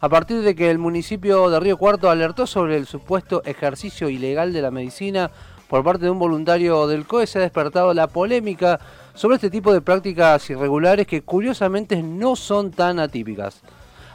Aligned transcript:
a 0.00 0.08
partir 0.08 0.42
de 0.42 0.54
que 0.54 0.70
el 0.70 0.78
municipio 0.78 1.48
de 1.50 1.60
Río 1.60 1.78
Cuarto 1.78 2.10
alertó 2.10 2.46
sobre 2.46 2.76
el 2.76 2.86
supuesto 2.86 3.42
ejercicio 3.44 4.08
ilegal 4.08 4.52
de 4.52 4.62
la 4.62 4.70
medicina 4.70 5.30
por 5.68 5.82
parte 5.82 6.04
de 6.04 6.10
un 6.10 6.18
voluntario 6.18 6.86
del 6.86 7.06
COE, 7.06 7.26
se 7.26 7.38
ha 7.38 7.42
despertado 7.42 7.92
la 7.92 8.06
polémica 8.06 8.78
sobre 9.14 9.36
este 9.36 9.50
tipo 9.50 9.72
de 9.72 9.80
prácticas 9.80 10.48
irregulares 10.50 11.06
que 11.06 11.22
curiosamente 11.22 12.02
no 12.02 12.36
son 12.36 12.70
tan 12.70 13.00
atípicas. 13.00 13.62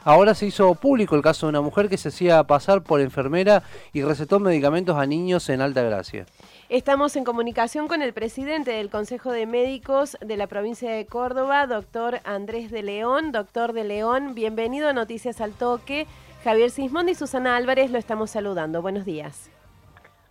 Ahora 0.04 0.34
se 0.34 0.48
hizo 0.48 0.74
público 0.76 1.16
el 1.16 1.22
caso 1.22 1.46
de 1.46 1.52
una 1.52 1.62
mujer 1.62 1.88
que 1.88 1.98
se 1.98 2.10
hacía 2.10 2.44
pasar 2.44 2.82
por 2.82 3.02
enfermera 3.02 3.62
y 3.94 4.02
recetó 4.02 4.40
medicamentos 4.40 4.98
a 4.98 5.06
niños 5.06 5.48
en 5.50 5.62
Alta 5.62 5.84
Gracia. 5.84 6.26
Estamos 6.72 7.18
en 7.18 7.26
comunicación 7.26 7.90
con 7.90 8.02
el 8.02 8.14
presidente 8.14 8.72
del 8.72 8.90
Consejo 8.90 9.34
de 9.34 9.46
Médicos 9.46 10.18
de 10.22 10.38
la 10.38 10.48
provincia 10.48 10.90
de 10.90 11.06
Córdoba, 11.06 11.68
doctor 11.68 12.22
Andrés 12.24 12.72
de 12.72 12.82
León. 12.82 13.34
Doctor 13.34 13.74
de 13.74 13.84
León, 13.84 14.36
bienvenido 14.36 14.88
a 14.88 14.94
Noticias 14.94 15.42
al 15.42 15.52
Toque. 15.52 16.08
Javier 16.46 16.72
Sismondi 16.72 17.12
y 17.12 17.16
Susana 17.16 17.58
Álvarez 17.58 17.92
lo 17.92 17.98
estamos 17.98 18.32
saludando. 18.32 18.82
Buenos 18.82 19.04
días. 19.04 19.50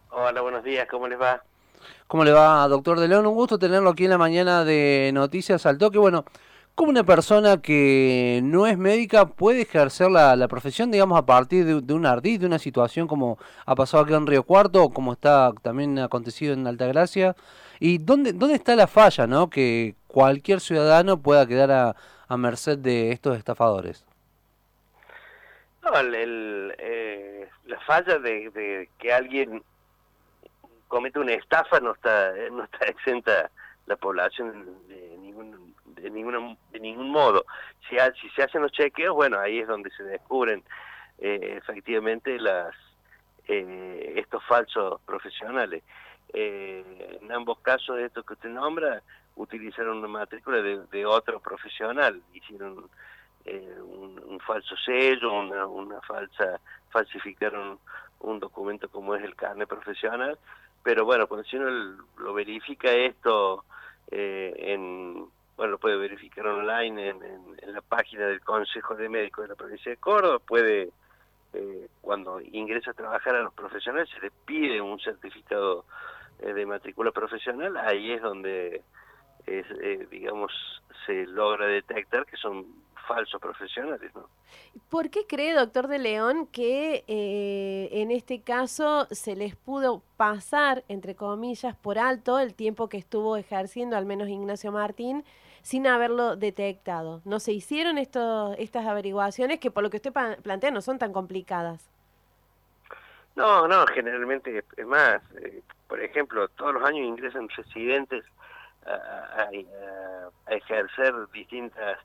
Hola, 0.09 0.41
buenos 0.41 0.65
días, 0.65 0.89
¿cómo 0.91 1.09
les 1.09 1.21
va? 1.21 1.43
¿Cómo 2.07 2.25
le 2.25 2.33
va, 2.33 2.66
doctor 2.69 2.99
de 2.99 3.09
León? 3.09 3.27
Un 3.27 3.35
gusto 3.35 3.59
tenerlo 3.59 3.91
aquí 3.91 4.05
en 4.05 4.11
la 4.11 4.16
mañana 4.16 4.65
de 4.65 5.11
Noticias 5.13 5.66
al 5.66 5.77
Toque. 5.77 5.99
Bueno, 5.99 6.25
¿Cómo 6.74 6.91
una 6.91 7.05
persona 7.05 7.60
que 7.60 8.41
no 8.42 8.66
es 8.66 8.79
médica 8.79 9.27
puede 9.27 9.62
ejercer 9.62 10.10
la, 10.10 10.48
profesión, 10.48 10.91
digamos, 10.91 11.19
a 11.19 11.27
partir 11.27 11.65
de, 11.65 11.95
un 11.95 12.06
ardid, 12.06 12.41
de 12.41 12.46
una 12.46 12.59
situación 12.59 13.06
como 13.06 13.38
ha 13.66 13.74
pasado 13.74 14.05
aquí 14.05 14.15
en 14.15 14.27
Río 14.27 14.45
Cuarto, 14.45 14.88
como 14.88 15.12
está 15.12 15.52
también 15.62 15.98
acontecido 15.98 16.55
en 16.55 16.66
Altagracia? 16.66 17.37
¿Y 17.80 17.98
dónde, 17.98 18.33
dónde 18.33 18.55
está 18.55 18.77
la 18.77 18.87
falla, 18.87 19.27
no? 19.27 19.51
Que 19.51 19.95
cualquier 20.06 20.60
ciudadano 20.60 21.20
pueda 21.20 21.46
quedar 21.46 21.70
a, 21.70 22.37
merced 22.37 22.79
de 22.79 23.10
estos 23.10 23.37
estafadores. 23.37 24.05
No, 25.82 25.91
eh, 25.96 27.48
la 27.66 27.80
falla 27.80 28.18
de, 28.21 28.88
que 28.98 29.12
alguien 29.12 29.62
comete 30.87 31.18
una 31.18 31.32
estafa 31.32 31.80
no 31.80 31.93
está, 31.93 32.32
no 32.52 32.65
está 32.65 32.87
exenta 32.87 33.51
la 33.87 33.96
población 33.96 34.65
de 36.02 36.10
de, 36.10 36.10
ninguna, 36.10 36.56
de 36.70 36.80
ningún 36.80 37.10
modo. 37.10 37.45
Si, 37.88 37.96
si 38.20 38.29
se 38.30 38.43
hacen 38.43 38.62
los 38.62 38.73
chequeos, 38.73 39.15
bueno, 39.15 39.38
ahí 39.38 39.59
es 39.59 39.68
donde 39.68 39.90
se 39.90 40.02
descubren 40.04 40.62
eh, 41.18 41.56
efectivamente 41.59 42.38
las 42.38 42.74
eh, 43.46 44.15
estos 44.16 44.43
falsos 44.45 45.01
profesionales. 45.02 45.82
Eh, 46.32 47.18
en 47.21 47.32
ambos 47.32 47.59
casos 47.60 47.96
de 47.96 48.06
estos 48.06 48.24
que 48.24 48.34
usted 48.34 48.48
nombra, 48.48 49.02
utilizaron 49.37 49.98
una 49.98 50.09
matrícula 50.09 50.62
de, 50.62 51.06
otro 51.06 51.40
profesional, 51.40 52.23
hicieron 52.32 52.88
un, 53.45 54.21
un, 54.26 54.40
falso 54.40 54.76
sello, 54.76 55.32
una, 55.32 55.66
una 55.66 56.01
falsa, 56.02 56.60
falsificaron 56.90 57.78
un 58.21 58.38
documento 58.38 58.88
como 58.88 59.15
es 59.15 59.24
el 59.24 59.34
carnet 59.34 59.68
profesional, 59.68 60.38
pero 60.82 61.04
bueno, 61.04 61.26
cuando 61.26 61.46
si 61.48 61.56
uno 61.56 61.98
lo 62.18 62.34
verifica 62.34 62.93
esto 62.93 63.65
en 64.10 65.26
bueno, 65.61 65.72
lo 65.72 65.78
puede 65.78 65.99
verificar 65.99 66.47
online 66.47 67.11
en, 67.11 67.75
la 67.75 67.83
página 67.83 68.27
del 68.28 68.41
Consejo 68.41 68.94
de 68.94 69.11
Médicos 69.11 69.44
de 69.44 69.49
la 69.49 69.55
provincia 69.56 69.91
de 69.91 69.99
Córdoba, 69.99 70.39
puede, 70.39 70.89
eh, 71.53 71.89
cuando 72.00 72.41
ingresa 72.41 72.93
a 72.93 72.94
trabajar 72.94 73.37
a 73.37 73.43
los 73.43 73.53
profesionales, 73.53 74.09
se 74.09 74.21
les 74.22 74.33
pide 74.47 74.81
un 74.81 74.99
certificado 74.99 75.84
eh, 76.39 76.55
de 76.55 76.65
matrícula 76.65 77.12
profesional, 77.12 77.77
ahí 77.77 78.12
es 78.12 78.22
donde, 78.22 78.81
eh, 79.47 80.06
digamos, 80.11 80.50
se 81.05 81.27
logra 81.27 81.67
detectar 81.67 82.25
que 82.25 82.39
son 82.39 82.65
falsos 83.06 83.39
profesionales, 83.39 84.11
¿no? 84.15 84.31
¿Por 84.89 85.11
qué 85.11 85.27
cree, 85.27 85.53
doctor 85.53 85.89
de 85.89 85.99
León, 85.99 86.47
que 86.47 87.05
en 87.06 88.11
este 88.11 88.41
caso 88.41 89.06
se 89.11 89.37
les 89.37 89.56
pudo 89.56 90.03
pasar, 90.17 90.84
entre 90.89 91.15
comillas, 91.17 91.77
por 91.77 91.99
alto 91.99 92.39
el 92.39 92.55
tiempo 92.55 92.89
que 92.89 92.97
estuvo 92.97 93.37
ejerciendo, 93.37 93.99
al 93.99 94.07
menos 94.07 94.29
Ignacio 94.29 94.73
Martín, 94.73 95.23
sin 95.62 95.87
haberlo 95.87 96.37
detectado. 96.37 97.21
No 97.25 97.41
se 97.41 97.53
hicieron 97.53 97.98
esto, 97.98 98.54
estas 98.59 98.87
averiguaciones 98.87 99.60
que 99.60 99.71
por 99.71 99.82
lo 99.82 99.91
que 99.91 99.98
usted 99.98 100.12
plantea 100.12 100.71
no 100.71 100.81
son 100.81 100.98
tan 100.98 101.12
complicadas. 101.12 101.91
No, 103.37 103.69
no, 103.69 103.87
generalmente 103.87 104.65
es 104.76 104.87
más. 104.87 105.22
Eh, 105.43 105.62
por 105.88 106.00
ejemplo, 106.00 106.48
todos 106.48 106.75
los 106.75 106.84
años 106.84 107.06
ingresan 107.06 107.48
residentes 107.48 108.25
a, 108.87 109.48
ejercer 110.48 111.15
distintas 111.32 111.98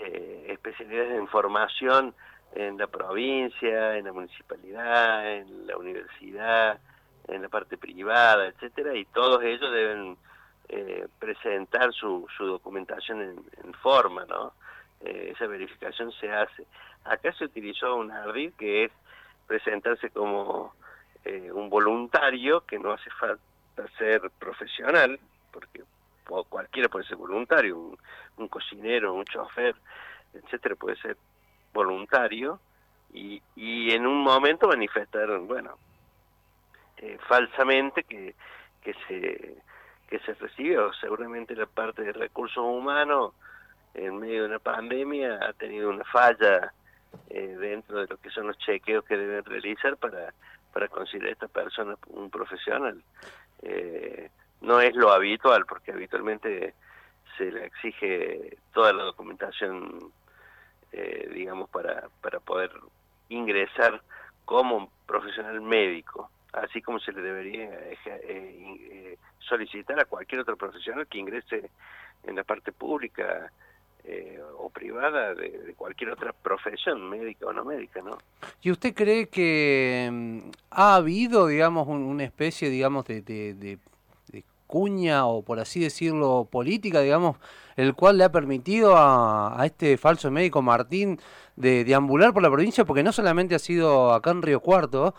eh, 0.00 0.46
especialidades 0.48 1.20
de 1.20 1.26
formación 1.28 2.14
en 2.54 2.78
la 2.78 2.86
provincia, 2.86 3.96
en 3.96 4.06
la 4.06 4.12
municipalidad, 4.12 5.30
en 5.32 5.66
la 5.66 5.76
universidad, 5.76 6.80
en 7.28 7.42
la 7.42 7.48
parte 7.48 7.76
privada, 7.76 8.46
etcétera, 8.46 8.94
y 8.94 9.04
todos 9.06 9.42
ellos 9.42 9.72
deben 9.72 10.16
eh, 10.68 11.06
presentar 11.20 11.92
su, 11.92 12.26
su 12.36 12.44
documentación 12.44 13.22
en, 13.22 13.74
forma, 13.74 14.24
¿no? 14.24 14.52
Eh, 15.00 15.32
esa 15.32 15.46
verificación 15.46 16.10
se 16.12 16.32
hace. 16.32 16.66
Acá 17.04 17.32
se 17.34 17.44
utilizó 17.44 17.94
un 17.96 18.10
ardid 18.10 18.52
que 18.54 18.84
es 18.84 18.92
presentarse 19.46 20.10
como 20.10 20.74
eh, 21.24 21.52
un 21.52 21.70
voluntario, 21.70 22.62
que 22.62 22.78
no 22.80 22.92
hace 22.92 23.10
falta 23.10 23.40
ser 23.96 24.28
profesional, 24.38 25.20
porque 25.52 25.84
cualquiera 26.48 26.88
puede 26.88 27.06
ser 27.06 27.16
voluntario, 27.16 27.78
un, 27.78 27.98
un 28.38 28.48
cocinero, 28.48 29.14
un 29.14 29.24
chofer, 29.24 29.76
etcétera, 30.34 30.74
puede 30.74 30.96
ser 30.96 31.16
voluntario, 31.72 32.58
y, 33.12 33.40
y 33.54 33.92
en 33.92 34.04
un 34.04 34.20
momento 34.22 34.66
manifestar, 34.66 35.38
bueno, 35.40 35.78
falsamente 37.28 38.02
que, 38.02 38.34
que 38.82 38.94
se 39.06 39.56
que 40.08 40.18
se 40.20 40.34
recibió. 40.34 40.92
Seguramente 40.94 41.54
la 41.54 41.66
parte 41.66 42.02
de 42.02 42.12
recursos 42.12 42.62
humanos 42.64 43.34
en 43.94 44.18
medio 44.18 44.42
de 44.42 44.48
una 44.48 44.58
pandemia 44.58 45.38
ha 45.42 45.52
tenido 45.54 45.90
una 45.90 46.04
falla 46.04 46.72
eh, 47.30 47.56
dentro 47.58 48.00
de 48.00 48.06
lo 48.08 48.16
que 48.18 48.30
son 48.30 48.46
los 48.46 48.58
chequeos 48.58 49.04
que 49.04 49.16
deben 49.16 49.44
realizar 49.44 49.96
para, 49.96 50.32
para 50.72 50.88
considerar 50.88 51.30
a 51.30 51.32
esta 51.32 51.48
persona 51.48 51.96
un 52.08 52.30
profesional. 52.30 53.02
Eh, 53.62 54.30
no 54.60 54.80
es 54.80 54.94
lo 54.94 55.10
habitual, 55.10 55.64
porque 55.66 55.92
habitualmente 55.92 56.74
se 57.36 57.50
le 57.50 57.66
exige 57.66 58.58
toda 58.72 58.92
la 58.92 59.04
documentación, 59.04 60.12
eh, 60.92 61.30
digamos, 61.32 61.68
para, 61.70 62.08
para 62.20 62.40
poder 62.40 62.70
ingresar 63.28 64.00
como 64.44 64.90
profesional 65.06 65.60
médico 65.60 66.30
así 66.56 66.80
como 66.82 66.98
se 66.98 67.12
le 67.12 67.22
debería 67.22 67.64
eh, 67.64 67.98
eh, 68.04 69.18
solicitar 69.38 70.00
a 70.00 70.04
cualquier 70.06 70.40
otro 70.40 70.56
profesional 70.56 71.06
que 71.06 71.18
ingrese 71.18 71.70
en 72.24 72.36
la 72.36 72.44
parte 72.44 72.72
pública 72.72 73.52
eh, 74.04 74.40
o 74.58 74.70
privada 74.70 75.34
de, 75.34 75.74
cualquier 75.76 76.10
otra 76.10 76.32
profesión, 76.32 77.08
médica 77.08 77.46
o 77.46 77.52
no 77.52 77.64
médica, 77.64 78.00
¿no? 78.02 78.18
¿Y 78.62 78.70
usted 78.70 78.94
cree 78.94 79.28
que 79.28 80.08
mm, 80.10 80.38
ha 80.70 80.96
habido, 80.96 81.46
digamos, 81.46 81.86
una 81.88 82.24
especie, 82.24 82.70
digamos, 82.70 83.04
de, 83.06 83.22
de, 83.22 83.78
cuña 84.66 85.26
o 85.26 85.42
por 85.42 85.60
así 85.60 85.80
decirlo 85.80 86.48
política, 86.50 87.00
digamos, 87.00 87.36
el 87.76 87.94
cual 87.94 88.18
le 88.18 88.24
ha 88.24 88.32
permitido 88.32 88.94
a, 88.96 89.62
este 89.64 89.96
falso 89.96 90.30
médico 90.30 90.60
Martín 90.60 91.20
de 91.54 91.84
deambular 91.84 92.32
por 92.32 92.42
la 92.42 92.50
provincia, 92.50 92.84
porque 92.84 93.02
no 93.02 93.12
solamente 93.12 93.54
ha 93.54 93.60
sido 93.60 94.12
acá 94.12 94.30
en 94.30 94.42
Río 94.42 94.60
Cuarto, 94.60 95.14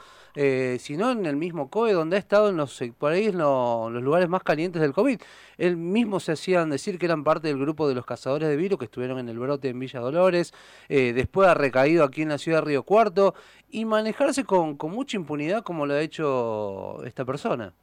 sino 0.80 1.12
en 1.12 1.26
el 1.26 1.36
mismo 1.36 1.70
COE, 1.70 1.94
donde 1.94 2.16
ha 2.16 2.20
estado 2.20 2.50
en 2.50 2.58
los, 2.58 2.80
por 3.00 3.12
ahí 3.12 3.26
en 3.26 3.40
los 3.40 3.92
lugares 3.92 4.30
más 4.30 4.44
calientes 4.44 4.82
del 4.82 4.94
COVID. 4.94 5.20
Él 5.58 5.78
mismo 5.78 6.20
se 6.20 6.34
hacían 6.34 6.70
decir 6.70 7.00
que 7.00 7.08
eran 7.08 7.24
parte 7.24 7.48
del 7.48 7.58
grupo 7.58 7.88
de 7.88 7.96
los 7.96 8.06
cazadores 8.06 8.48
de 8.48 8.56
virus 8.56 8.78
que 8.78 8.86
estuvieron 8.86 9.18
en 9.20 9.30
el 9.30 9.40
brote 9.40 9.70
en 9.70 9.80
Villa 9.80 10.00
Dolores, 10.00 10.54
eh, 10.90 11.14
después 11.14 11.48
ha 11.48 11.54
recaído 11.56 12.04
aquí 12.04 12.22
en 12.22 12.30
la 12.30 12.38
ciudad 12.38 12.60
de 12.60 12.66
Río 12.66 12.84
Cuarto, 12.84 13.34
y 13.70 13.86
manejarse 13.86 14.46
con, 14.46 14.78
mucha 14.82 15.18
impunidad 15.18 15.64
como 15.64 15.86
lo 15.86 15.94
ha 15.94 16.02
hecho 16.02 17.04
esta 17.04 17.26
persona. 17.26 17.74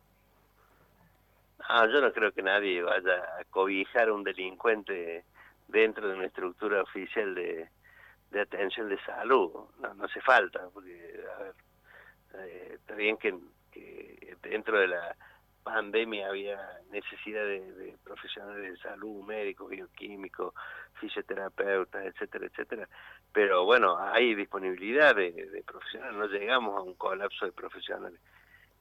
Ah, 1.69 1.87
yo 1.87 2.01
no 2.01 2.13
creo 2.13 2.33
que 2.33 2.43
nadie 2.43 2.83
vaya 2.83 3.15
a 3.41 3.45
cobijar 3.51 4.09
a 4.09 4.15
un 4.15 4.23
delincuente 4.23 5.25
dentro 5.69 6.09
de 6.09 6.15
una 6.15 6.27
estructura 6.27 6.83
oficial 6.83 7.35
de, 7.35 7.69
de 8.31 8.41
atención 8.41 8.89
de 8.89 8.99
salud. 9.05 9.51
No, 9.81 9.95
no 9.95 10.05
hace 10.05 10.21
falta, 10.21 10.61
porque, 10.73 11.25
a 11.35 11.43
ver, 11.43 11.51
eh, 11.51 11.64
bien 12.97 13.17
que, 13.17 13.35
dentro 14.43 14.79
de 14.79 14.89
la 14.89 15.17
pandemia 15.63 16.29
había 16.29 16.59
necesidad 16.91 17.45
de, 17.45 17.97
profesionales 18.05 18.73
de 18.73 18.77
salud, 18.79 19.25
médicos, 19.25 19.71
bioquímicos, 19.71 20.55
fisioterapeutas, 21.01 22.05
etcétera, 22.05 22.47
etcétera. 22.47 22.89
Pero 23.33 23.65
bueno, 23.65 23.97
hay 23.99 24.35
disponibilidad 24.35 25.17
de, 25.17 25.63
profesionales, 25.67 26.17
no 26.17 26.27
llegamos 26.27 26.77
a 26.77 26.83
un 26.83 26.95
colapso 26.95 27.47
de 27.47 27.53
profesionales. 27.53 28.21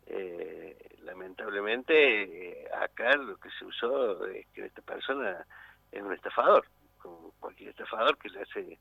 Eh, 0.05 0.97
lamentablemente, 1.03 2.67
acá 2.77 3.15
lo 3.15 3.37
que 3.37 3.49
se 3.57 3.65
usó 3.65 4.25
es 4.27 4.45
que 4.47 4.65
esta 4.65 4.81
persona 4.81 5.45
es 5.91 6.01
un 6.01 6.13
estafador, 6.13 6.65
como 6.97 7.31
cualquier 7.39 7.69
estafador 7.69 8.17
que 8.17 8.29
le 8.29 8.41
hace 8.41 8.79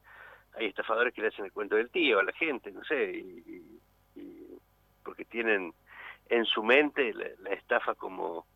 hay 0.55 0.67
estafadores 0.67 1.15
que 1.15 1.23
le 1.23 1.29
hacen 1.29 1.45
el 1.47 1.53
cuento 1.53 1.77
del 1.77 1.91
tío 1.91 2.19
a 2.19 2.25
la 2.25 2.33
gente, 2.33 2.71
no 2.73 2.85
sé, 2.85 3.11
y, 3.11 3.81
porque 5.05 5.25
tienen 5.25 5.75
en 6.29 6.45
su 6.45 6.63
mente 6.63 7.13
la, 7.15 7.51
estafa 7.51 7.95
como 7.95 8.47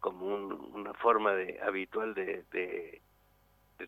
como 0.00 0.34
una 0.34 0.94
forma 0.94 1.34
de 1.34 1.60
habitual 1.62 2.14
de, 2.14 2.44
de, 2.50 3.02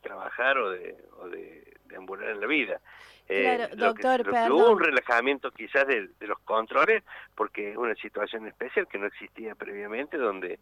trabajar 0.01 0.59
o 0.59 0.71
de, 0.71 0.95
o 1.21 1.29
de, 1.29 1.77
ambular 1.97 2.31
en 2.31 2.41
la 2.41 2.47
vida. 2.47 2.81
Eh, 3.29 3.55
claro, 3.57 3.77
doctor, 3.77 4.51
Hubo 4.51 4.73
un 4.73 4.81
relajamiento 4.81 5.51
quizás 5.53 5.87
de, 5.87 6.11
los 6.21 6.39
controles 6.41 7.03
porque 7.35 7.71
es 7.71 7.77
una 7.79 7.95
situación 7.95 8.47
especial 8.47 8.89
que 8.89 8.99
no 8.99 9.07
existía 9.07 9.55
previamente 9.55 10.19
donde 10.19 10.59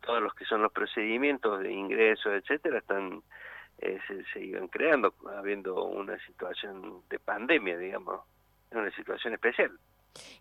todos 0.00 0.22
los 0.22 0.34
que 0.34 0.46
son 0.46 0.62
los 0.62 0.72
procedimientos 0.72 1.60
de 1.60 1.72
ingreso, 1.72 2.32
etcétera, 2.32 2.78
están 2.78 3.22
eh, 3.78 3.98
se, 4.32 4.40
iban 4.40 4.68
creando, 4.68 5.14
habiendo 5.36 5.84
una 5.84 6.18
situación 6.26 7.02
de 7.10 7.18
pandemia, 7.18 7.76
digamos, 7.76 8.20
una 8.70 8.90
situación 8.92 9.34
especial. 9.34 9.72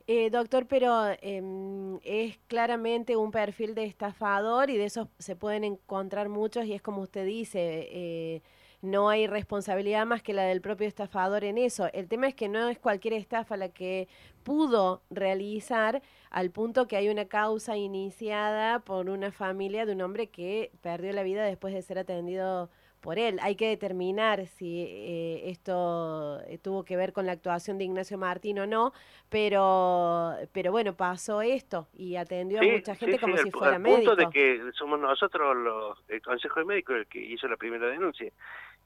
Eh, 0.07 0.29
doctor, 0.29 0.67
pero 0.67 0.91
em, 1.21 1.99
es 2.03 2.37
claramente 2.47 3.15
un 3.15 3.31
perfil 3.31 3.73
de 3.75 3.85
estafador 3.85 4.69
y 4.69 4.77
de 4.77 4.85
esos 4.85 5.07
se 5.19 5.35
pueden 5.35 5.63
encontrar 5.63 6.29
muchos 6.29 6.65
y 6.65 6.73
es 6.73 6.81
como 6.81 7.01
usted 7.01 7.25
dice, 7.25 7.87
eh, 7.91 8.41
no 8.81 9.09
hay 9.09 9.27
responsabilidad 9.27 10.05
más 10.05 10.21
que 10.21 10.33
la 10.33 10.43
del 10.43 10.59
propio 10.61 10.87
estafador 10.87 11.45
en 11.45 11.57
eso. 11.57 11.87
El 11.93 12.09
tema 12.09 12.27
es 12.27 12.35
que 12.35 12.49
no 12.49 12.67
es 12.67 12.77
cualquier 12.77 13.13
estafa 13.13 13.55
la 13.55 13.69
que 13.69 14.09
pudo 14.43 15.01
realizar 15.09 16.01
al 16.29 16.51
punto 16.51 16.87
que 16.87 16.97
hay 16.97 17.07
una 17.09 17.25
causa 17.25 17.77
iniciada 17.77 18.79
por 18.79 19.09
una 19.09 19.31
familia 19.31 19.85
de 19.85 19.93
un 19.93 20.01
hombre 20.01 20.27
que 20.27 20.71
perdió 20.81 21.13
la 21.13 21.23
vida 21.23 21.45
después 21.45 21.73
de 21.73 21.81
ser 21.81 21.97
atendido 21.97 22.69
por 23.03 23.19
él. 23.19 23.37
Hay 23.41 23.55
que 23.55 23.67
determinar 23.67 24.47
si 24.47 24.81
eh, 24.87 25.49
esto 25.51 26.39
eh, 26.47 26.57
tuvo 26.57 26.85
que 26.85 26.95
ver 26.95 27.11
con 27.11 27.25
la 27.25 27.33
actuación 27.33 27.77
de 27.77 27.83
Ignacio 27.83 28.17
Martín 28.17 28.57
o 28.59 28.65
no, 28.65 28.93
pero 29.29 30.33
pero 30.53 30.71
bueno, 30.71 30.95
pasó 30.95 31.41
esto 31.41 31.87
y 31.93 32.15
atendió 32.15 32.61
a 32.61 32.63
mucha 32.63 32.95
gente 32.95 33.19
como 33.19 33.37
si 33.37 33.51
fuera 33.51 33.77
médico. 33.77 34.11
Al 34.11 34.17
punto 34.17 34.25
de 34.25 34.31
que 34.31 34.71
somos 34.73 34.99
nosotros 34.99 35.55
los, 35.57 35.99
el 36.07 36.21
Consejo 36.21 36.61
de 36.61 36.65
Médicos 36.65 36.95
el 36.95 37.07
que 37.07 37.19
hizo 37.19 37.47
la 37.47 37.57
primera 37.57 37.87
denuncia 37.87 38.31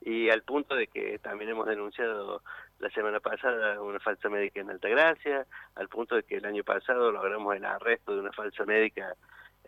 y 0.00 0.28
al 0.30 0.42
punto 0.42 0.74
de 0.74 0.88
que 0.88 1.18
también 1.20 1.50
hemos 1.50 1.66
denunciado 1.66 2.42
la 2.80 2.90
semana 2.90 3.20
pasada 3.20 3.80
una 3.80 4.00
falsa 4.00 4.28
médica 4.28 4.60
en 4.60 4.70
Altagracia, 4.70 5.46
al 5.76 5.88
punto 5.88 6.16
de 6.16 6.24
que 6.24 6.36
el 6.36 6.44
año 6.44 6.64
pasado 6.64 7.12
logramos 7.12 7.54
el 7.54 7.64
arresto 7.64 8.14
de 8.14 8.20
una 8.20 8.32
falsa 8.32 8.64
médica 8.64 9.14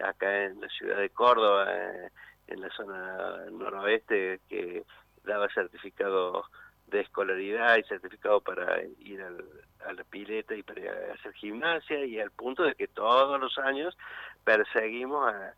acá 0.00 0.44
en 0.44 0.60
la 0.60 0.68
ciudad 0.68 0.98
de 0.98 1.10
Córdoba. 1.10 1.66
Eh, 1.68 2.08
en 2.50 2.60
la 2.60 2.70
zona 2.70 3.46
noroeste 3.50 4.40
que 4.48 4.84
daba 5.24 5.48
certificado 5.48 6.44
de 6.90 7.00
escolaridad 7.00 7.76
y 7.76 7.84
certificado 7.84 8.40
para 8.40 8.82
ir 8.98 9.22
a 9.22 9.92
la 9.92 10.04
pileta 10.04 10.54
y 10.54 10.62
para 10.62 10.82
hacer 11.14 11.32
gimnasia 11.34 12.04
y 12.04 12.18
al 12.18 12.30
punto 12.30 12.64
de 12.64 12.74
que 12.74 12.88
todos 12.88 13.40
los 13.40 13.56
años 13.58 13.96
perseguimos 14.44 15.32
a, 15.32 15.54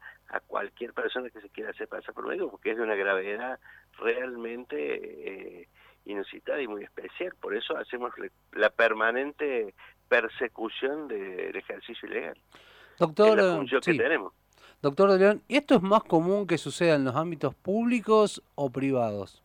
cualquier 0.46 0.94
persona 0.94 1.28
que 1.28 1.42
se 1.42 1.50
quiera 1.50 1.70
hacer 1.70 1.88
pasar 1.88 2.14
por 2.14 2.26
médico 2.26 2.50
porque 2.50 2.70
es 2.70 2.78
de 2.78 2.82
una 2.82 2.94
gravedad 2.94 3.58
realmente 3.98 5.60
eh, 5.60 5.68
inusitada 6.06 6.62
y 6.62 6.66
muy 6.66 6.84
especial. 6.84 7.34
Por 7.38 7.54
eso 7.54 7.76
hacemos 7.76 8.14
la 8.52 8.70
permanente 8.70 9.74
persecución 10.08 11.06
del 11.08 11.54
ejercicio 11.54 12.08
ilegal. 12.08 12.38
Doctor, 12.98 13.36
la 13.36 13.80
que 13.80 13.94
tenemos. 13.94 14.32
Doctor 14.80 15.12
de 15.12 15.18
León, 15.18 15.42
¿esto 15.48 15.76
es 15.76 15.82
más 15.82 16.02
común 16.04 16.46
que 16.46 16.58
suceda 16.58 16.96
en 16.96 17.04
los 17.04 17.16
ámbitos 17.16 17.54
públicos 17.54 18.42
o 18.54 18.70
privados? 18.70 19.42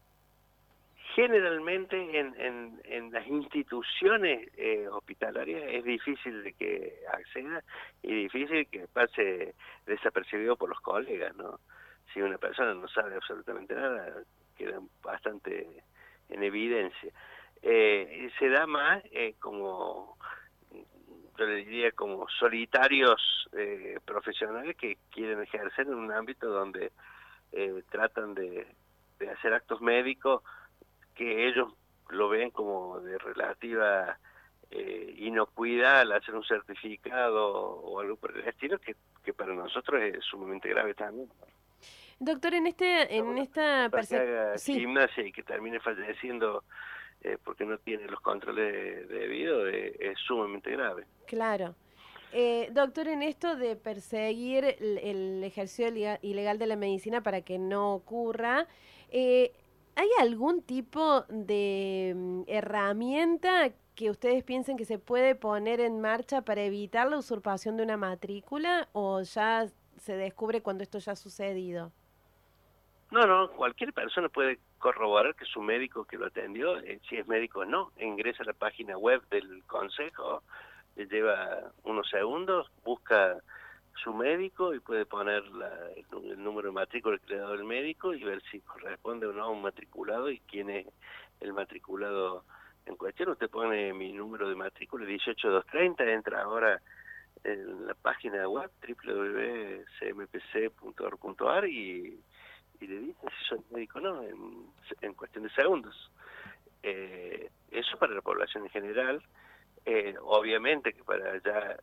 Generalmente 1.16 1.96
en, 2.20 2.80
en, 2.84 3.12
las 3.12 3.26
instituciones 3.28 4.50
eh, 4.56 4.88
hospitalarias 4.88 5.64
es 5.68 5.84
difícil 5.84 6.44
de 6.44 6.54
que 6.54 6.94
acceda 7.12 7.64
y 8.04 8.14
difícil 8.14 8.68
que 8.68 8.88
pase 8.88 9.56
desapercibido 9.88 10.56
por 10.56 10.70
los 10.70 10.80
colegas, 10.82 11.36
¿no? 11.36 11.60
Si 12.14 12.22
una 12.22 12.38
persona 12.38 12.76
no 12.76 12.88
sabe 12.88 13.16
absolutamente 13.16 13.74
nada, 13.74 14.14
queda 14.56 14.80
bastante 15.02 15.68
en 16.30 16.44
evidencia. 16.44 17.12
Eh, 17.64 18.30
se 18.38 18.50
da 18.50 18.68
más 18.68 19.04
eh, 19.12 19.34
como 19.40 20.18
yo 21.38 21.46
le 21.46 21.56
diría 21.58 21.92
como 21.92 22.28
solitarios 22.30 23.47
eh, 23.54 24.00
profesionales 24.06 24.76
que 24.76 24.98
quieren 25.12 25.42
ejercer 25.42 25.88
en 25.88 25.96
un 25.96 26.12
ámbito 26.12 26.48
donde 26.48 26.92
eh, 27.52 27.84
tratan 27.90 28.34
de, 28.34 28.68
hacer 29.32 29.54
actos 29.54 29.82
médicos 29.82 30.44
que 31.16 31.48
ellos 31.48 31.74
lo 32.10 32.30
ven 32.30 32.52
como 32.52 33.00
de 33.00 33.18
relativa 33.18 34.18
eh, 34.70 35.16
inocuidad 35.18 36.02
al 36.02 36.12
hacer 36.12 36.36
un 36.36 36.44
certificado 36.44 37.52
o 37.52 38.00
algo 38.00 38.16
por 38.18 38.38
el 38.38 38.48
estilo 38.48 38.78
que, 38.80 38.96
que 39.24 39.34
para 39.34 39.54
nosotros 39.54 40.02
es 40.02 40.24
sumamente 40.24 40.70
grave 40.70 40.94
también. 40.94 41.30
Doctor, 42.20 42.56
en 42.56 42.68
este 42.68 43.16
en 43.16 43.38
esta 43.38 43.90
gimnasia 44.58 45.24
y 45.24 45.32
que 45.32 45.44
termine 45.44 45.80
falleciendo 45.80 46.64
eh, 47.22 47.38
porque 47.44 47.66
no 47.66 47.78
tiene 47.80 48.06
los 48.06 48.22
controles 48.22 49.08
debidos, 49.10 49.66
de, 49.66 49.96
es 50.00 50.20
sumamente 50.20 50.72
grave. 50.72 51.06
Claro. 51.26 51.76
Eh, 52.34 52.70
doctor, 52.72 53.08
en 53.08 53.24
esto 53.24 53.56
de 53.56 53.76
perseguir 53.76 54.66
el, 54.66 55.44
ejercicio 55.44 55.88
ilegal 56.22 56.60
de 56.60 56.68
la 56.68 56.76
medicina 56.76 57.22
para 57.22 57.42
que 57.42 57.58
no 57.58 57.94
ocurra, 57.94 58.68
eh, 59.10 59.54
¿hay 59.96 60.10
algún 60.20 60.62
tipo 60.62 61.22
de 61.30 62.14
mm, 62.16 62.42
herramienta 62.48 63.72
que 63.96 64.12
ustedes 64.12 64.44
piensen 64.44 64.78
que 64.78 64.86
se 64.86 65.00
puede 65.00 65.36
poner 65.36 65.80
en 65.80 66.02
marcha 66.02 66.42
para 66.42 66.62
evitar 66.62 67.10
la 67.10 67.18
usurpación 67.18 67.78
de 67.78 67.84
una 67.84 67.98
matrícula 67.98 68.90
o 68.92 69.22
ya 69.22 69.66
se 69.98 70.16
descubre 70.16 70.62
cuando 70.62 70.84
esto 70.84 71.00
ya 71.00 71.14
ha 71.14 71.16
sucedido? 71.16 71.92
No, 73.10 73.26
no, 73.26 73.50
cualquier 73.52 73.94
persona 73.94 74.28
puede 74.28 74.60
corroborar 74.80 75.34
que 75.34 75.46
su 75.46 75.62
médico 75.62 76.04
que 76.04 76.18
lo 76.18 76.26
atendió, 76.26 76.78
eh, 76.80 77.00
si 77.08 77.16
es 77.16 77.28
médico 77.28 77.62
o 77.62 77.66
no, 77.66 77.92
ingresa 78.00 78.44
a 78.44 78.48
la 78.48 78.54
página 78.54 78.98
web 78.98 79.22
del 79.30 79.64
consejo, 79.66 80.44
lleva 81.06 81.72
unos 81.84 82.10
segundos, 82.10 82.72
busca 82.84 83.38
su 84.04 84.14
médico 84.14 84.74
y 84.74 84.80
puede 84.80 85.06
poner 85.06 85.44
el, 85.96 86.44
número 86.44 86.70
de 86.70 86.74
matrícula 86.74 87.18
que 87.18 87.34
le 87.34 87.40
ha 87.40 87.44
dado 87.44 87.54
el 87.56 87.64
médico 87.64 88.14
y 88.14 88.24
ver 88.24 88.42
si 88.52 88.62
corresponde 88.62 89.26
o 89.26 89.34
no 89.34 89.44
a 89.44 89.50
un 89.50 89.62
matriculado 89.62 90.30
y 90.30 90.40
quién 90.42 90.70
es 90.70 90.88
el 91.40 91.54
matriculado 91.54 92.44
en 92.86 92.96
cuestión. 92.96 93.30
Usted 93.30 93.50
pone 93.50 93.94
mi 93.94 94.14
número 94.14 94.50
de 94.50 94.56
matrícula 94.56 95.06
18230, 95.06 96.04
entra 96.12 96.42
ahora 96.44 96.82
en 97.44 97.86
la 97.88 97.94
página 97.94 98.48
web 98.48 98.72
www.cmpc.org.ar 98.82 99.86
y 101.68 102.20
y 102.80 102.88
le 102.88 103.00
dice 103.00 103.20
si 103.40 103.46
soy 103.50 103.60
médico 103.72 104.00
o 104.00 104.02
no, 104.02 104.24
en, 105.02 105.14
cuestión 105.14 105.44
de 105.44 105.50
segundos. 105.52 106.12
Eh, 106.84 107.50
eso 107.72 107.98
para 107.98 108.14
la 108.14 108.22
población 108.22 108.64
en 108.64 108.70
general, 108.70 109.22
eh, 109.90 110.16
obviamente 110.22 110.92
que 110.92 111.02
para 111.02 111.42
ya 111.42 111.78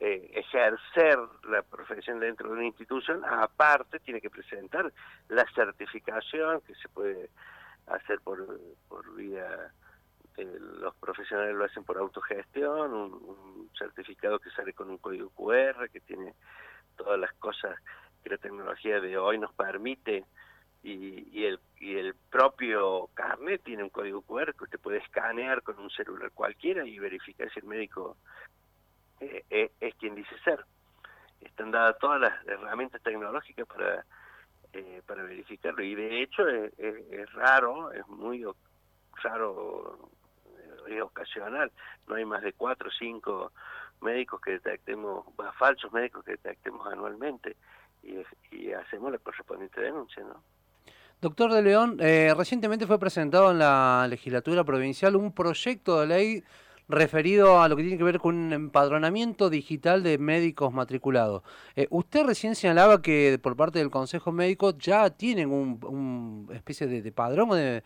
eh, 0.00 0.30
ejercer 0.32 1.18
la 1.50 1.60
profesión 1.60 2.20
dentro 2.20 2.48
de 2.48 2.54
una 2.54 2.64
institución, 2.64 3.22
aparte 3.22 4.00
tiene 4.00 4.22
que 4.22 4.30
presentar 4.30 4.90
la 5.28 5.44
certificación 5.54 6.62
que 6.62 6.74
se 6.76 6.88
puede 6.88 7.28
hacer 7.86 8.20
por, 8.20 8.58
por 8.88 9.14
vía, 9.14 9.70
los 10.38 10.94
profesionales 10.96 11.54
lo 11.54 11.66
hacen 11.66 11.84
por 11.84 11.98
autogestión, 11.98 12.94
un 12.94 13.70
certificado 13.76 14.38
que 14.38 14.48
sale 14.50 14.72
con 14.72 14.88
un 14.88 14.96
código 14.96 15.28
QR, 15.28 15.90
que 15.90 16.00
tiene 16.00 16.32
todas 16.96 17.20
las 17.20 17.34
cosas 17.34 17.76
que 18.24 18.30
la 18.30 18.38
tecnología 18.38 19.00
de 19.00 19.18
hoy 19.18 19.36
nos 19.36 19.52
permite 19.52 20.24
y, 20.82 21.44
el, 21.44 21.60
y 21.80 21.96
el 21.96 22.14
propio 22.30 23.08
carnet 23.14 23.62
tiene 23.62 23.82
un 23.82 23.90
código 23.90 24.22
QR 24.22 24.54
que 24.54 24.64
usted 24.64 24.80
puede 24.80 24.98
escanear 24.98 25.62
con 25.62 25.78
un 25.78 25.90
celular 25.90 26.30
cualquiera 26.32 26.86
y 26.86 26.98
verificar 26.98 27.50
si 27.52 27.60
el 27.60 27.66
médico 27.66 28.16
eh, 29.20 29.44
eh, 29.50 29.70
es 29.80 29.94
quien 29.96 30.14
dice 30.14 30.36
ser. 30.44 30.64
Están 31.40 31.70
dadas 31.70 31.98
todas 31.98 32.20
las 32.20 32.46
herramientas 32.46 33.02
tecnológicas 33.02 33.66
para, 33.66 34.04
eh, 34.72 35.02
para 35.06 35.22
verificarlo 35.22 35.82
y 35.82 35.94
de 35.94 36.22
hecho 36.22 36.46
es, 36.48 36.72
es, 36.78 37.32
raro, 37.32 37.92
es 37.92 38.06
muy 38.08 38.44
raro, 39.22 40.10
es 40.86 41.02
ocasional, 41.02 41.70
no 42.06 42.14
hay 42.14 42.24
más 42.24 42.42
de 42.42 42.52
cuatro 42.52 42.88
o 42.88 42.92
cinco 42.92 43.52
médicos 44.00 44.40
que 44.40 44.52
detectemos, 44.52 45.26
falsos 45.58 45.92
médicos 45.92 46.24
que 46.24 46.32
detectemos 46.32 46.86
anualmente 46.86 47.56
y, 48.02 48.72
hacemos 48.72 49.12
la 49.12 49.18
correspondiente 49.18 49.80
denuncia, 49.80 50.22
¿no? 50.22 50.42
Doctor 51.20 51.52
de 51.52 51.62
León, 51.62 51.98
eh, 52.00 52.32
recientemente 52.36 52.86
fue 52.86 52.98
presentado 52.98 53.50
en 53.50 53.58
la 53.58 54.06
legislatura 54.08 54.62
provincial 54.64 55.16
un 55.16 55.32
proyecto 55.32 56.00
de 56.00 56.06
ley 56.06 56.44
referido 56.88 57.60
a 57.60 57.68
lo 57.68 57.76
que 57.76 57.82
tiene 57.82 57.98
que 57.98 58.04
ver 58.04 58.18
con 58.18 58.34
un 58.34 58.52
empadronamiento 58.52 59.50
digital 59.50 60.02
de 60.02 60.18
médicos 60.18 60.72
matriculados. 60.72 61.42
Eh, 61.76 61.86
usted 61.90 62.24
recién 62.24 62.54
señalaba 62.54 63.02
que 63.02 63.38
por 63.42 63.56
parte 63.56 63.78
del 63.78 63.90
Consejo 63.90 64.32
Médico 64.32 64.76
ya 64.78 65.10
tienen 65.10 65.50
un, 65.50 66.48
especie 66.52 66.86
de, 66.86 67.12
padrón 67.12 67.50
de 67.50 67.82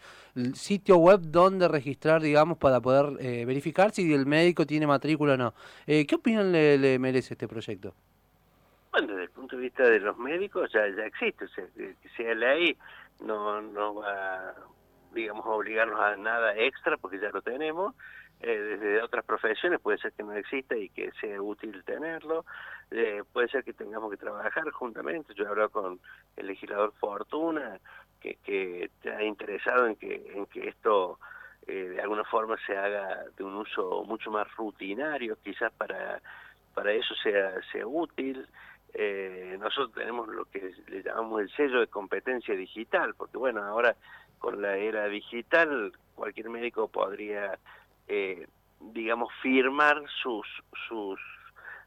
sitio 0.55 0.97
web 0.99 1.21
donde 1.21 1.69
registrar, 1.69 2.23
digamos, 2.23 2.59
para 2.59 2.81
poder 2.81 3.17
eh, 3.21 3.45
verificar 3.45 3.91
si 3.91 4.13
el 4.13 4.27
médico 4.27 4.67
tiene 4.67 4.87
matrícula 4.87 5.35
o 5.35 5.37
no. 5.37 5.55
Eh, 5.87 6.07
¿Qué 6.07 6.15
opinión 6.15 6.53
le, 6.53 6.99
merece 6.99 7.35
este 7.35 7.49
proyecto? 7.49 7.95
Bueno, 8.93 9.09
desde 9.09 9.25
el 9.25 9.31
punto 9.31 9.57
de 9.57 9.63
vista 9.63 9.85
de 9.85 10.01
los 10.01 10.17
médicos 10.19 10.71
ya, 10.73 10.85
existe, 10.85 11.47
o 11.47 11.49
sea, 11.49 11.65
que 11.75 11.97
sea 12.17 12.35
ley 12.35 12.77
no, 13.23 13.61
no 13.63 13.95
va, 13.95 14.55
digamos, 15.13 15.45
a 15.47 15.51
obligarnos 15.51 15.99
a 16.01 16.17
nada 16.17 16.57
extra 16.57 16.97
porque 16.97 17.19
ya 17.19 17.31
lo 17.31 17.43
tenemos 17.43 17.95
eh, 18.43 18.59
desde 18.59 19.03
otras 19.03 19.25
profesiones 19.25 19.81
puede 19.81 19.99
ser 19.99 20.13
que 20.13 20.25
no 20.25 20.33
exista 20.33 20.77
y 20.77 20.89
que 20.89 21.13
sea 21.21 21.41
útil 21.41 21.85
tenerlo, 21.85 22.45
eh, 22.91 23.23
puede 23.33 23.47
ser 23.49 23.63
que 23.63 23.73
tengamos 23.73 24.11
que 24.11 24.17
trabajar 24.17 24.69
juntamente, 24.71 25.33
yo 25.35 25.45
he 25.45 25.49
hablado 25.49 25.71
con 25.71 26.01
el 26.37 26.47
legislador 26.49 26.93
Fortuna, 26.99 27.79
que, 28.21 28.37
que 28.43 28.85
está 28.85 29.23
interesado 29.23 29.87
en 29.87 29.95
que, 29.95 30.33
en 30.35 30.47
que 30.47 30.69
esto 30.69 31.21
eh, 31.69 31.91
de 31.91 32.01
alguna 32.01 32.25
forma 32.25 32.57
se 32.67 32.77
haga 32.77 33.25
de 33.37 33.45
un 33.45 33.55
uso 33.55 34.03
mucho 34.05 34.33
más 34.33 34.53
rutinario, 34.57 35.39
quizás 35.41 35.73
para, 35.75 36.21
para 36.75 36.93
eso 36.93 37.15
sea, 37.23 37.63
sea 37.71 37.87
útil. 37.87 38.45
Nosotros 39.59 39.93
tenemos 39.95 40.29
lo 40.29 40.45
que 40.47 40.73
le 40.89 41.03
llamamos 41.03 41.41
el 41.41 41.51
sello 41.53 41.81
de 41.81 41.87
competencia 41.87 42.55
digital, 42.55 43.15
porque 43.15 43.39
bueno, 43.39 43.63
ahora 43.63 43.97
con 44.39 44.61
la 44.61 44.77
era 44.77 45.07
digital 45.07 45.93
cualquier 46.15 46.51
médico 46.51 46.89
podría 46.89 47.59
eh, 48.09 48.47
digamos, 48.81 49.33
firmar 49.43 50.03
sus, 50.23 50.47
sus 50.89 51.21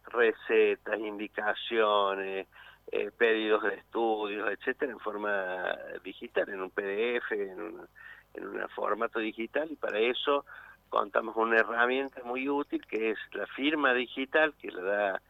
recetas, 0.06 0.98
indicaciones, 1.00 2.48
eh, 2.92 3.12
pedidos 3.18 3.64
de 3.64 3.76
estudios, 3.76 4.50
etcétera, 4.52 4.92
en 4.92 5.00
forma 5.00 5.78
digital, 6.04 6.50
en 6.50 6.62
un 6.62 6.70
PDF, 6.70 7.32
en 7.32 7.62
un, 7.62 7.88
en 8.34 8.48
un 8.48 8.70
formato 8.70 9.20
digital, 9.20 9.68
y 9.72 9.76
para 9.76 10.00
eso 10.00 10.46
contamos 10.90 11.34
con 11.34 11.50
una 11.50 11.60
herramienta 11.60 12.22
muy 12.24 12.48
útil 12.48 12.86
que 12.86 13.12
es 13.12 13.18
la 13.34 13.48
firma 13.48 13.94
digital, 13.94 14.54
que 14.60 14.72
le 14.72 14.82
da, 14.82 15.22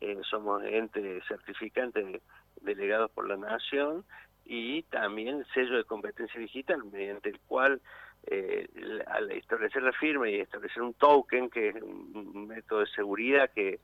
eh, 0.00 0.18
somos 0.28 0.62
entes 0.64 1.22
certificantes 1.26 2.22
delegados 2.60 3.10
por 3.10 3.28
la 3.28 3.36
Nación, 3.36 4.04
y 4.44 4.82
también 4.84 5.38
el 5.38 5.46
sello 5.54 5.76
de 5.76 5.84
competencia 5.84 6.40
digital, 6.40 6.82
mediante 6.84 7.28
el 7.28 7.38
cual 7.40 7.80
eh, 8.26 8.68
al 9.06 9.30
establecer 9.30 9.82
la 9.82 9.92
firma 9.92 10.28
y 10.28 10.40
establecer 10.40 10.82
un 10.82 10.94
token, 10.94 11.48
que 11.50 11.68
es 11.68 11.82
un 11.82 12.48
método 12.48 12.80
de 12.80 12.86
seguridad 12.88 13.50
que, 13.54 13.78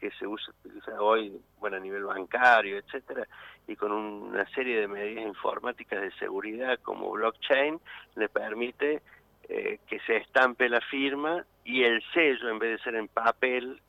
que 0.00 0.10
se 0.12 0.26
usa, 0.26 0.52
hoy 0.98 1.38
bueno 1.58 1.76
a 1.76 1.80
nivel 1.80 2.04
bancario, 2.04 2.78
etcétera, 2.78 3.26
y 3.66 3.76
con 3.76 3.92
una 3.92 4.46
serie 4.50 4.80
de 4.80 4.88
medidas 4.88 5.26
informáticas 5.26 6.00
de 6.00 6.10
seguridad 6.12 6.78
como 6.80 7.10
blockchain, 7.10 7.80
le 8.14 8.28
permite 8.28 9.02
eh, 9.48 9.78
que 9.86 10.00
se 10.00 10.16
estampe 10.16 10.68
la 10.68 10.80
firma 10.80 11.44
y 11.64 11.82
el 11.84 12.02
sello, 12.12 12.48
en 12.48 12.58
vez 12.58 12.78
de 12.78 12.84
ser 12.84 12.94
en 12.96 13.08
papel, 13.08 13.80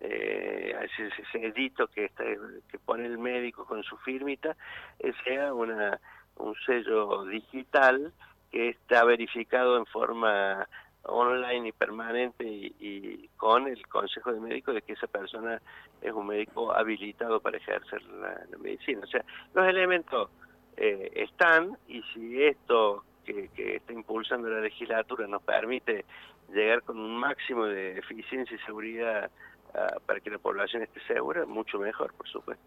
eh, 0.00 0.74
ese, 0.82 1.10
sellito 1.30 1.86
que, 1.88 2.06
está, 2.06 2.24
que 2.70 2.78
pone 2.78 3.06
el 3.06 3.18
médico 3.18 3.66
con 3.66 3.82
su 3.82 3.96
firmita, 3.98 4.56
eh, 4.98 5.12
sea 5.24 5.52
una, 5.52 6.00
un 6.36 6.54
sello 6.66 7.24
digital 7.26 8.12
que 8.50 8.70
está 8.70 9.04
verificado 9.04 9.76
en 9.76 9.86
forma 9.86 10.66
online 11.02 11.68
y 11.68 11.72
permanente 11.72 12.44
y, 12.44 13.28
con 13.36 13.66
el 13.66 13.86
consejo 13.86 14.32
de 14.32 14.40
médico 14.40 14.72
de 14.72 14.82
que 14.82 14.92
esa 14.92 15.06
persona 15.06 15.60
es 16.02 16.12
un 16.12 16.26
médico 16.26 16.72
habilitado 16.72 17.40
para 17.40 17.56
ejercer 17.56 18.02
la, 18.04 18.40
medicina. 18.58 19.00
O 19.04 19.06
sea, 19.06 19.24
los 19.54 19.66
elementos 19.66 20.30
eh, 20.76 21.10
están 21.14 21.76
y 21.88 22.02
si 22.14 22.42
esto 22.42 23.04
que, 23.24 23.48
que, 23.48 23.76
está 23.76 23.92
impulsando 23.92 24.48
la 24.48 24.60
legislatura 24.60 25.26
nos 25.26 25.42
permite 25.42 26.04
llegar 26.52 26.82
con 26.82 26.98
un 26.98 27.16
máximo 27.16 27.66
de 27.66 27.98
eficiencia 27.98 28.56
y 28.56 28.66
seguridad 28.66 29.30
ah, 29.74 29.96
para 30.06 30.20
que 30.20 30.30
la 30.30 30.38
población 30.38 30.82
esté 30.82 31.00
segura, 31.06 31.46
mucho 31.46 31.78
mejor, 31.78 32.12
por 32.14 32.28
supuesto. 32.28 32.64